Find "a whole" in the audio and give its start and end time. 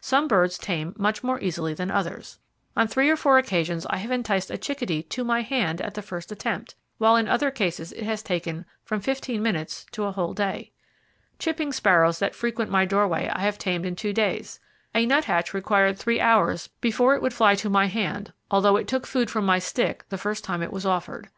10.04-10.34